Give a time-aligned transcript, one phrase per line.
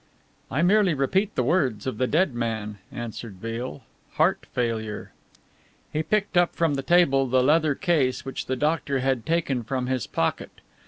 [0.49, 5.11] "I merely repeat the words of the dead man," answered Beale, "heart failure!"
[5.93, 9.85] He picked up from the table the leather case which the doctor had taken from
[9.85, 10.49] his pocket.